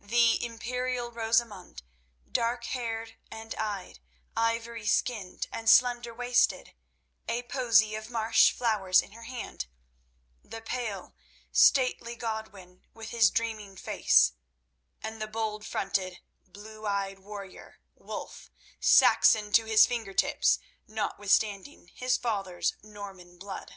The 0.00 0.42
imperial 0.42 1.10
Rosamund, 1.12 1.82
dark 2.32 2.64
haired 2.64 3.18
and 3.30 3.54
eyed, 3.56 4.00
ivory 4.34 4.86
skinned 4.86 5.46
and 5.52 5.68
slender 5.68 6.14
waisted, 6.14 6.72
a 7.28 7.42
posy 7.42 7.94
of 7.94 8.08
marsh 8.08 8.50
flowers 8.50 9.02
in 9.02 9.12
her 9.12 9.24
hand; 9.24 9.66
the 10.42 10.62
pale, 10.62 11.14
stately 11.52 12.16
Godwin, 12.16 12.86
with 12.94 13.10
his 13.10 13.28
dreaming 13.28 13.76
face; 13.76 14.32
and 15.02 15.20
the 15.20 15.28
bold 15.28 15.66
fronted, 15.66 16.20
blue 16.46 16.86
eyed 16.86 17.18
warrior, 17.18 17.80
Wulf, 17.94 18.50
Saxon 18.80 19.52
to 19.52 19.66
his 19.66 19.84
finger 19.84 20.14
tips, 20.14 20.60
notwithstanding 20.86 21.88
his 21.88 22.16
father's 22.16 22.72
Norman 22.82 23.36
blood. 23.36 23.74